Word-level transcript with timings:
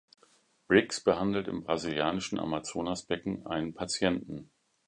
Briggs 0.67 0.99
behandelt 0.99 1.47
im 1.47 1.61
brasilianischen 1.63 2.39
Amazonasbecken 2.39 3.45
einen 3.45 3.75
Patienten. 3.75 4.49